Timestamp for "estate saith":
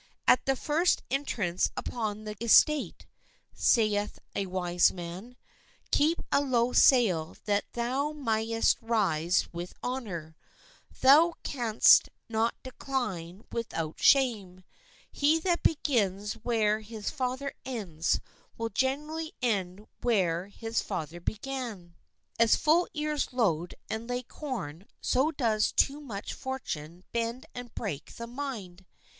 2.41-4.17